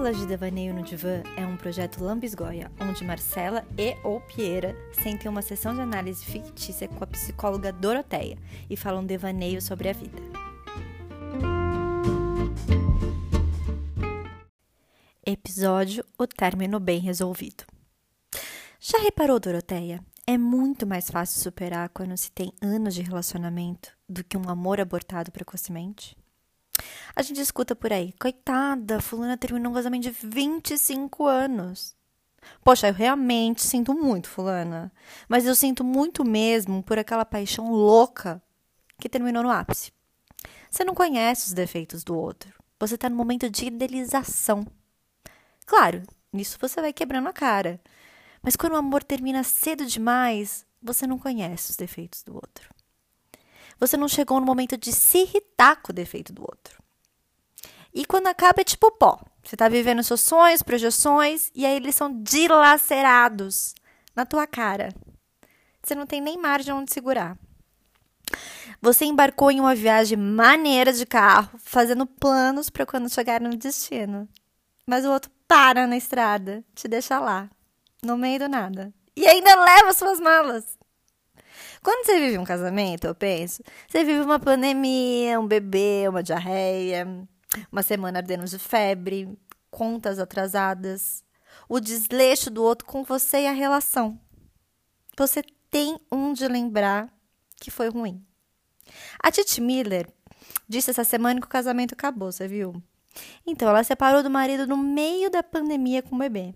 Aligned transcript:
Pílulas 0.00 0.18
de 0.18 0.26
Devaneio 0.26 0.72
no 0.72 0.82
Divã 0.82 1.22
é 1.36 1.44
um 1.44 1.58
projeto 1.58 2.02
lambisgoia, 2.02 2.72
onde 2.80 3.04
Marcela 3.04 3.66
e 3.76 3.94
ou 4.02 4.18
Pieira 4.18 4.74
sentem 4.94 5.30
uma 5.30 5.42
sessão 5.42 5.74
de 5.74 5.82
análise 5.82 6.24
fictícia 6.24 6.88
com 6.88 7.04
a 7.04 7.06
psicóloga 7.06 7.70
Doroteia 7.70 8.38
e 8.70 8.78
falam 8.78 9.04
devaneio 9.04 9.60
sobre 9.60 9.90
a 9.90 9.92
vida. 9.92 10.18
Episódio 15.22 16.02
O 16.18 16.26
Término 16.26 16.80
Bem 16.80 17.00
Resolvido. 17.00 17.64
Já 18.80 19.00
reparou, 19.00 19.38
Doroteia? 19.38 20.00
É 20.26 20.38
muito 20.38 20.86
mais 20.86 21.10
fácil 21.10 21.42
superar 21.42 21.90
quando 21.90 22.16
se 22.16 22.32
tem 22.32 22.54
anos 22.62 22.94
de 22.94 23.02
relacionamento 23.02 23.92
do 24.08 24.24
que 24.24 24.38
um 24.38 24.48
amor 24.48 24.80
abortado 24.80 25.30
precocemente? 25.30 26.16
A 27.14 27.22
gente 27.22 27.40
escuta 27.40 27.74
por 27.74 27.92
aí, 27.92 28.12
coitada, 28.20 29.00
fulana 29.00 29.36
terminou 29.36 29.72
um 29.72 29.74
casamento 29.74 30.04
de 30.04 30.10
25 30.10 31.26
anos. 31.26 31.96
Poxa, 32.64 32.88
eu 32.88 32.94
realmente 32.94 33.62
sinto 33.62 33.92
muito, 33.94 34.28
fulana. 34.28 34.92
Mas 35.28 35.46
eu 35.46 35.54
sinto 35.54 35.84
muito 35.84 36.24
mesmo 36.24 36.82
por 36.82 36.98
aquela 36.98 37.24
paixão 37.24 37.72
louca 37.72 38.42
que 38.98 39.08
terminou 39.08 39.42
no 39.42 39.50
ápice. 39.50 39.92
Você 40.70 40.84
não 40.84 40.94
conhece 40.94 41.48
os 41.48 41.52
defeitos 41.52 42.04
do 42.04 42.16
outro. 42.16 42.52
Você 42.78 42.94
está 42.94 43.08
no 43.10 43.16
momento 43.16 43.50
de 43.50 43.66
idealização. 43.66 44.66
Claro, 45.66 46.02
nisso 46.32 46.56
você 46.60 46.80
vai 46.80 46.92
quebrando 46.92 47.28
a 47.28 47.32
cara. 47.32 47.80
Mas 48.42 48.56
quando 48.56 48.72
o 48.72 48.76
amor 48.76 49.02
termina 49.02 49.42
cedo 49.42 49.84
demais, 49.84 50.64
você 50.80 51.06
não 51.06 51.18
conhece 51.18 51.70
os 51.70 51.76
defeitos 51.76 52.22
do 52.22 52.34
outro. 52.34 52.70
Você 53.78 53.96
não 53.96 54.08
chegou 54.08 54.38
no 54.40 54.46
momento 54.46 54.76
de 54.76 54.92
se 54.92 55.18
irritar 55.18 55.76
com 55.76 55.92
o 55.92 55.94
defeito 55.94 56.32
do 56.32 56.42
outro. 56.42 56.82
E 57.92 58.04
quando 58.04 58.28
acaba 58.28 58.60
é 58.60 58.64
tipo 58.64 58.90
pó. 58.92 59.20
Você 59.42 59.54
está 59.54 59.68
vivendo 59.68 60.02
seus 60.02 60.20
sonhos, 60.20 60.62
projeções, 60.62 61.50
e 61.54 61.64
aí 61.64 61.76
eles 61.76 61.94
são 61.94 62.22
dilacerados 62.22 63.74
na 64.14 64.26
tua 64.26 64.46
cara. 64.46 64.94
Você 65.82 65.94
não 65.94 66.06
tem 66.06 66.20
nem 66.20 66.36
margem 66.36 66.74
onde 66.74 66.92
segurar. 66.92 67.38
Você 68.82 69.04
embarcou 69.04 69.50
em 69.50 69.60
uma 69.60 69.74
viagem 69.74 70.16
maneira 70.16 70.92
de 70.92 71.04
carro, 71.04 71.58
fazendo 71.58 72.06
planos 72.06 72.70
para 72.70 72.86
quando 72.86 73.12
chegar 73.12 73.40
no 73.40 73.50
destino. 73.56 74.28
Mas 74.86 75.04
o 75.04 75.10
outro 75.10 75.30
para 75.48 75.86
na 75.86 75.96
estrada, 75.96 76.64
te 76.74 76.86
deixa 76.86 77.18
lá, 77.18 77.50
no 78.02 78.16
meio 78.16 78.38
do 78.38 78.48
nada. 78.48 78.92
E 79.16 79.26
ainda 79.26 79.54
leva 79.54 79.92
suas 79.92 80.20
malas. 80.20 80.78
Quando 81.82 82.06
você 82.06 82.20
vive 82.20 82.38
um 82.38 82.44
casamento, 82.44 83.06
eu 83.06 83.14
penso, 83.14 83.62
você 83.88 84.04
vive 84.04 84.20
uma 84.20 84.38
pandemia, 84.38 85.40
um 85.40 85.46
bebê, 85.46 86.06
uma 86.08 86.22
diarreia, 86.22 87.06
uma 87.70 87.82
semana 87.82 88.18
ardendo 88.18 88.44
de 88.44 88.58
febre, 88.58 89.28
contas 89.70 90.18
atrasadas, 90.18 91.24
o 91.68 91.80
desleixo 91.80 92.50
do 92.50 92.62
outro 92.62 92.86
com 92.86 93.02
você 93.02 93.42
e 93.42 93.46
a 93.46 93.52
relação. 93.52 94.18
Você 95.16 95.42
tem 95.70 95.98
um 96.10 96.32
de 96.32 96.46
lembrar 96.48 97.12
que 97.56 97.70
foi 97.70 97.88
ruim. 97.88 98.24
A 99.18 99.30
Titi 99.30 99.60
Miller 99.60 100.08
disse 100.68 100.90
essa 100.90 101.04
semana 101.04 101.40
que 101.40 101.46
o 101.46 101.50
casamento 101.50 101.94
acabou, 101.94 102.32
você 102.32 102.48
viu? 102.48 102.82
Então, 103.46 103.68
ela 103.68 103.84
separou 103.84 104.22
do 104.22 104.30
marido 104.30 104.66
no 104.66 104.76
meio 104.76 105.30
da 105.30 105.42
pandemia 105.42 106.02
com 106.02 106.16
o 106.16 106.18
bebê. 106.18 106.54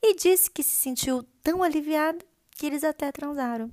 E 0.00 0.14
disse 0.14 0.50
que 0.50 0.62
se 0.62 0.76
sentiu 0.76 1.22
tão 1.42 1.62
aliviada 1.62 2.24
que 2.50 2.66
eles 2.66 2.84
até 2.84 3.10
transaram. 3.10 3.70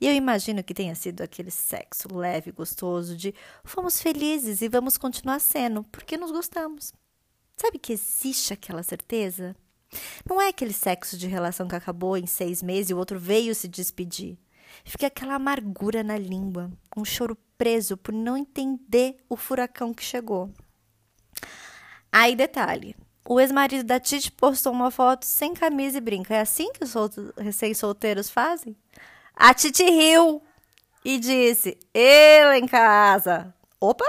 E 0.00 0.06
eu 0.06 0.14
imagino 0.14 0.64
que 0.64 0.72
tenha 0.72 0.94
sido 0.94 1.22
aquele 1.22 1.50
sexo 1.50 2.08
leve 2.14 2.50
gostoso 2.50 3.16
de 3.16 3.34
fomos 3.64 4.00
felizes 4.00 4.62
e 4.62 4.68
vamos 4.68 4.96
continuar 4.96 5.38
sendo, 5.40 5.84
porque 5.84 6.16
nos 6.16 6.30
gostamos. 6.30 6.92
Sabe 7.56 7.78
que 7.78 7.92
existe 7.92 8.54
aquela 8.54 8.82
certeza? 8.82 9.54
Não 10.28 10.40
é 10.40 10.48
aquele 10.48 10.72
sexo 10.72 11.18
de 11.18 11.26
relação 11.26 11.68
que 11.68 11.74
acabou 11.74 12.16
em 12.16 12.26
seis 12.26 12.62
meses 12.62 12.90
e 12.90 12.94
o 12.94 12.98
outro 12.98 13.18
veio 13.18 13.54
se 13.54 13.68
despedir. 13.68 14.38
Fica 14.84 15.08
aquela 15.08 15.34
amargura 15.34 16.02
na 16.02 16.16
língua, 16.16 16.70
um 16.96 17.04
choro 17.04 17.36
preso 17.58 17.96
por 17.96 18.14
não 18.14 18.36
entender 18.36 19.18
o 19.28 19.36
furacão 19.36 19.92
que 19.92 20.02
chegou. 20.02 20.50
Aí, 22.10 22.34
detalhe: 22.34 22.96
o 23.28 23.38
ex-marido 23.38 23.84
da 23.84 24.00
Titi 24.00 24.32
postou 24.32 24.72
uma 24.72 24.90
foto 24.90 25.24
sem 25.24 25.52
camisa 25.54 25.98
e 25.98 26.00
brinca. 26.00 26.34
É 26.34 26.40
assim 26.40 26.72
que 26.72 26.82
os 26.82 26.94
recém-solteiros 27.36 28.30
fazem? 28.30 28.76
A 29.42 29.54
Titi 29.54 29.84
riu 29.84 30.42
e 31.02 31.18
disse: 31.18 31.78
Eu 31.94 32.52
em 32.52 32.66
casa. 32.66 33.54
Opa! 33.80 34.04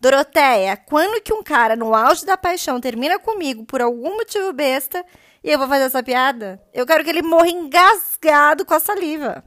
Doroteia, 0.00 0.76
quando 0.76 1.22
que 1.22 1.32
um 1.32 1.44
cara 1.44 1.76
no 1.76 1.94
auge 1.94 2.26
da 2.26 2.36
paixão 2.36 2.80
termina 2.80 3.20
comigo 3.20 3.64
por 3.64 3.80
algum 3.80 4.16
motivo 4.16 4.52
besta 4.52 5.04
e 5.44 5.50
eu 5.52 5.60
vou 5.60 5.68
fazer 5.68 5.84
essa 5.84 6.02
piada? 6.02 6.60
Eu 6.74 6.84
quero 6.84 7.04
que 7.04 7.10
ele 7.10 7.22
morra 7.22 7.48
engasgado 7.48 8.66
com 8.66 8.74
a 8.74 8.80
saliva. 8.80 9.44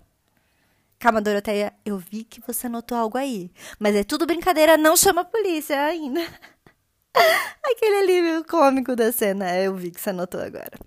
Calma, 0.98 1.20
Doroteia, 1.20 1.74
eu 1.86 1.98
vi 1.98 2.24
que 2.24 2.40
você 2.48 2.70
notou 2.70 2.98
algo 2.98 3.18
aí. 3.18 3.52
Mas 3.78 3.98
é 3.98 4.06
tudo 4.06 4.26
brincadeira, 4.26 4.78
não 4.78 4.96
chama 4.96 5.24
a 5.24 5.26
polícia 5.26 5.78
ainda. 5.84 6.22
Aquele 7.70 7.98
alívio 7.98 8.46
cômico 8.46 8.96
da 8.96 9.12
cena, 9.12 9.58
eu 9.58 9.76
vi 9.76 9.92
que 9.92 10.00
você 10.00 10.14
notou 10.14 10.40
agora. 10.40 10.80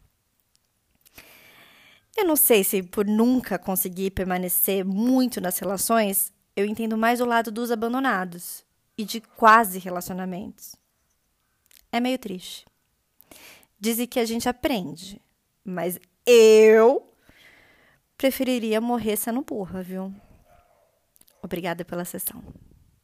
Eu 2.17 2.25
não 2.25 2.37
sei 2.37 2.63
se 2.63 2.83
por 2.83 3.05
nunca 3.07 3.59
conseguir 3.59 4.11
permanecer 4.13 4.85
muito 4.85 5.41
nas 5.41 5.59
relações, 5.59 6.33
eu 6.55 6.65
entendo 6.65 6.97
mais 6.97 7.21
o 7.21 7.25
lado 7.25 7.51
dos 7.51 7.71
abandonados 7.71 8.65
e 8.97 9.05
de 9.05 9.21
quase 9.21 9.79
relacionamentos. 9.79 10.77
É 11.91 11.99
meio 11.99 12.19
triste. 12.19 12.65
Dizem 13.79 14.07
que 14.07 14.21
a 14.21 14.25
gente 14.25 14.49
aprende, 14.49 15.21
mas 15.65 15.99
eu 16.25 17.13
preferiria 18.17 18.81
morrer 18.81 19.17
sendo 19.17 19.43
burra, 19.43 19.83
viu? 19.83 20.15
Obrigada 21.43 21.85
pela 21.85 22.05
sessão. 22.05 22.43